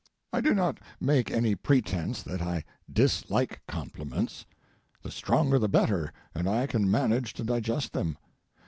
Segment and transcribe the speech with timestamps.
[0.33, 4.47] I do not make any pretence that I dislike compliments.
[5.03, 8.17] The stronger the better, and I can manage to digest them.